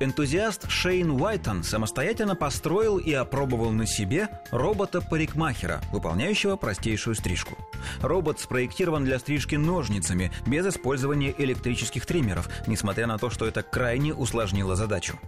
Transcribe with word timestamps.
Энтузиаст 0.00 0.70
Шейн 0.70 1.10
Уайтон 1.10 1.62
самостоятельно 1.62 2.34
построил 2.34 2.96
и 2.96 3.12
опробовал 3.12 3.70
на 3.70 3.86
себе 3.86 4.30
робота-парикмахера, 4.50 5.82
выполняющего 5.92 6.56
простейшую 6.56 7.14
стрижку. 7.14 7.58
Робот 8.00 8.40
спроектирован 8.40 9.04
для 9.04 9.18
стрижки 9.18 9.56
ножницами, 9.56 10.32
без 10.46 10.66
использования 10.66 11.34
электрических 11.36 12.06
триммеров, 12.06 12.48
несмотря 12.66 13.06
на 13.06 13.18
то, 13.18 13.28
что 13.28 13.44
это 13.46 13.62
крайне 13.62 14.14
усложнило 14.14 14.74
задачу. 14.74 15.20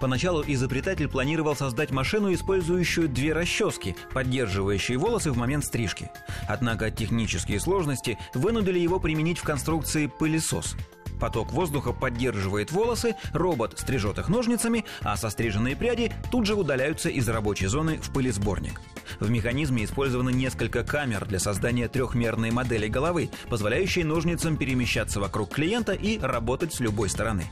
Поначалу 0.00 0.42
изобретатель 0.46 1.08
планировал 1.08 1.54
создать 1.54 1.90
машину, 1.90 2.32
использующую 2.32 3.10
две 3.10 3.34
расчески, 3.34 3.94
поддерживающие 4.14 4.96
волосы 4.96 5.32
в 5.32 5.36
момент 5.36 5.66
стрижки. 5.66 6.10
Однако 6.48 6.90
технические 6.90 7.60
сложности 7.60 8.16
вынудили 8.32 8.78
его 8.78 8.98
применить 8.98 9.38
в 9.38 9.44
конструкции 9.44 10.06
пылесос. 10.06 10.76
Поток 11.24 11.52
воздуха 11.52 11.94
поддерживает 11.94 12.70
волосы, 12.70 13.16
робот 13.32 13.78
стрижет 13.78 14.18
их 14.18 14.28
ножницами, 14.28 14.84
а 15.00 15.16
состриженные 15.16 15.74
пряди 15.74 16.12
тут 16.30 16.44
же 16.44 16.54
удаляются 16.54 17.08
из 17.08 17.26
рабочей 17.30 17.64
зоны 17.64 17.96
в 17.96 18.12
пылесборник. 18.12 18.78
В 19.20 19.30
механизме 19.30 19.84
использовано 19.84 20.28
несколько 20.28 20.84
камер 20.84 21.24
для 21.24 21.38
создания 21.38 21.88
трехмерной 21.88 22.50
модели 22.50 22.88
головы, 22.88 23.30
позволяющей 23.48 24.04
ножницам 24.04 24.58
перемещаться 24.58 25.18
вокруг 25.18 25.54
клиента 25.54 25.92
и 25.94 26.18
работать 26.18 26.74
с 26.74 26.80
любой 26.80 27.08
стороны. 27.08 27.44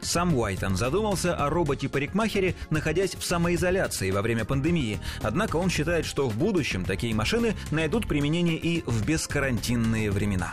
Сам 0.00 0.34
Уайтон 0.34 0.74
задумался 0.74 1.36
о 1.36 1.50
роботе-парикмахере, 1.50 2.56
находясь 2.70 3.14
в 3.14 3.24
самоизоляции 3.24 4.10
во 4.10 4.22
время 4.22 4.44
пандемии, 4.44 4.98
однако 5.22 5.54
он 5.54 5.70
считает, 5.70 6.04
что 6.04 6.28
в 6.28 6.36
будущем 6.36 6.84
такие 6.84 7.14
машины 7.14 7.54
найдут 7.70 8.08
применение 8.08 8.56
и 8.56 8.82
в 8.86 9.06
бескарантинные 9.06 10.10
времена. 10.10 10.52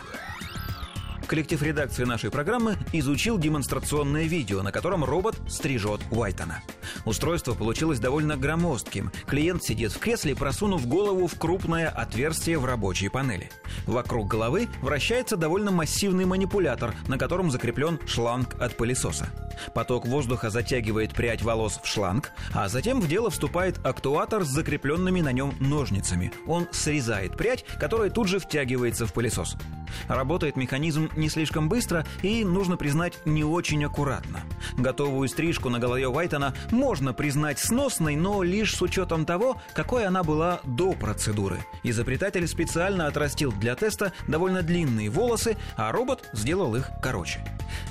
Коллектив 1.28 1.62
редакции 1.62 2.04
нашей 2.04 2.30
программы 2.30 2.78
изучил 2.94 3.36
демонстрационное 3.36 4.24
видео, 4.24 4.62
на 4.62 4.72
котором 4.72 5.04
робот 5.04 5.36
стрижет 5.46 6.00
Уайтона. 6.10 6.62
Устройство 7.04 7.52
получилось 7.52 8.00
довольно 8.00 8.38
громоздким. 8.38 9.12
Клиент 9.26 9.62
сидит 9.62 9.92
в 9.92 9.98
кресле, 9.98 10.34
просунув 10.34 10.86
голову 10.86 11.26
в 11.26 11.38
крупное 11.38 11.90
отверстие 11.90 12.58
в 12.58 12.64
рабочей 12.64 13.10
панели. 13.10 13.50
Вокруг 13.86 14.28
головы 14.28 14.68
вращается 14.80 15.36
довольно 15.36 15.70
массивный 15.70 16.24
манипулятор, 16.24 16.94
на 17.06 17.18
котором 17.18 17.50
закреплен 17.50 17.98
шланг 18.06 18.54
от 18.60 18.76
пылесоса. 18.76 19.28
Поток 19.74 20.06
воздуха 20.06 20.50
затягивает 20.50 21.14
прядь 21.14 21.42
волос 21.42 21.80
в 21.82 21.86
шланг, 21.86 22.32
а 22.54 22.68
затем 22.68 23.00
в 23.00 23.08
дело 23.08 23.30
вступает 23.30 23.84
актуатор 23.84 24.44
с 24.44 24.48
закрепленными 24.48 25.20
на 25.20 25.32
нем 25.32 25.54
ножницами. 25.60 26.32
Он 26.46 26.68
срезает 26.70 27.36
прядь, 27.36 27.64
которая 27.78 28.10
тут 28.10 28.28
же 28.28 28.38
втягивается 28.38 29.06
в 29.06 29.12
пылесос. 29.12 29.56
Работает 30.06 30.56
механизм 30.56 31.08
не 31.16 31.28
слишком 31.28 31.68
быстро 31.68 32.06
и, 32.22 32.44
нужно 32.44 32.76
признать, 32.76 33.18
не 33.24 33.44
очень 33.44 33.84
аккуратно. 33.84 34.40
Готовую 34.76 35.28
стрижку 35.28 35.68
на 35.68 35.78
голове 35.78 36.08
Уайтона 36.08 36.54
можно 36.70 37.12
признать 37.12 37.58
сносной, 37.58 38.16
но 38.16 38.42
лишь 38.42 38.74
с 38.74 38.82
учетом 38.82 39.24
того, 39.24 39.60
какой 39.74 40.06
она 40.06 40.22
была 40.22 40.60
до 40.64 40.92
процедуры. 40.92 41.58
Изобретатель 41.82 42.46
специально 42.46 43.06
отрастил 43.06 43.52
для 43.52 43.67
теста 43.74 44.12
довольно 44.26 44.62
длинные 44.62 45.10
волосы, 45.10 45.56
а 45.76 45.92
робот 45.92 46.28
сделал 46.32 46.76
их 46.76 46.90
короче. 47.02 47.40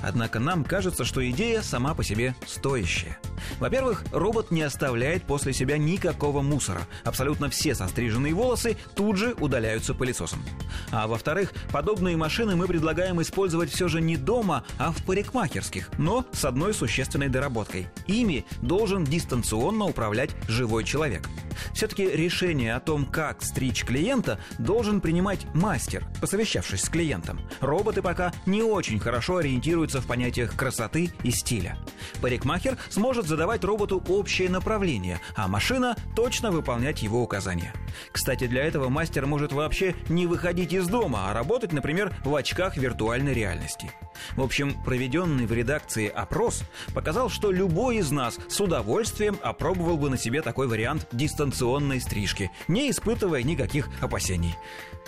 Однако 0.02 0.38
нам 0.38 0.64
кажется, 0.64 1.04
что 1.04 1.28
идея 1.30 1.62
сама 1.62 1.94
по 1.94 2.04
себе 2.04 2.34
стоящая. 2.46 3.18
Во-первых, 3.58 4.04
робот 4.12 4.50
не 4.50 4.62
оставляет 4.62 5.24
после 5.24 5.52
себя 5.52 5.78
никакого 5.78 6.42
мусора. 6.42 6.82
Абсолютно 7.04 7.48
все 7.48 7.74
состриженные 7.74 8.34
волосы 8.34 8.76
тут 8.94 9.16
же 9.16 9.34
удаляются 9.38 9.94
пылесосом. 9.94 10.42
А 10.90 11.06
во-вторых, 11.06 11.52
подобные 11.72 12.16
машины 12.16 12.56
мы 12.56 12.66
предлагаем 12.66 13.20
использовать 13.22 13.70
все 13.70 13.88
же 13.88 14.00
не 14.00 14.16
дома, 14.16 14.64
а 14.78 14.92
в 14.92 15.02
парикмахерских, 15.04 15.90
но 15.98 16.26
с 16.32 16.44
одной 16.44 16.74
существенной 16.74 17.28
доработкой. 17.28 17.88
Ими 18.06 18.44
должен 18.62 19.04
дистанционно 19.04 19.84
управлять 19.84 20.30
живой 20.48 20.84
человек. 20.84 21.28
Все-таки 21.72 22.08
решение 22.08 22.74
о 22.74 22.80
том, 22.80 23.04
как 23.04 23.42
стричь 23.42 23.84
клиента, 23.84 24.38
должен 24.58 25.00
принимать 25.00 25.46
мастер, 25.54 26.06
посовещавшись 26.20 26.82
с 26.82 26.88
клиентом. 26.88 27.40
Роботы 27.60 28.02
пока 28.02 28.32
не 28.46 28.62
очень 28.62 29.00
хорошо 29.00 29.38
ориентируются 29.38 29.67
в 29.76 30.06
понятиях 30.06 30.56
красоты 30.56 31.10
и 31.22 31.30
стиля. 31.30 31.78
Парикмахер 32.20 32.78
сможет 32.88 33.26
задавать 33.26 33.64
роботу 33.64 34.02
общее 34.08 34.48
направление, 34.48 35.20
а 35.36 35.48
машина 35.48 35.96
точно 36.16 36.50
выполнять 36.50 37.02
его 37.02 37.22
указания. 37.22 37.72
Кстати, 38.12 38.46
для 38.46 38.64
этого 38.64 38.88
мастер 38.88 39.26
может 39.26 39.52
вообще 39.52 39.94
не 40.08 40.26
выходить 40.26 40.72
из 40.72 40.88
дома, 40.88 41.30
а 41.30 41.34
работать, 41.34 41.72
например, 41.72 42.14
в 42.24 42.34
очках 42.34 42.76
виртуальной 42.76 43.34
реальности. 43.34 43.90
В 44.36 44.42
общем, 44.42 44.74
проведенный 44.84 45.46
в 45.46 45.52
редакции 45.52 46.08
опрос 46.08 46.62
показал, 46.94 47.28
что 47.28 47.50
любой 47.50 47.98
из 47.98 48.10
нас 48.10 48.38
с 48.48 48.60
удовольствием 48.60 49.38
опробовал 49.42 49.96
бы 49.96 50.10
на 50.10 50.18
себе 50.18 50.42
такой 50.42 50.66
вариант 50.66 51.06
дистанционной 51.12 52.00
стрижки, 52.00 52.50
не 52.66 52.90
испытывая 52.90 53.42
никаких 53.42 53.88
опасений. 54.00 54.54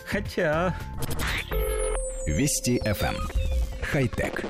Хотя... 0.06 0.76
Вести 2.26 2.78
FM. 2.84 3.49
Эм. 3.80 3.86
Хай-тек. 3.92 4.44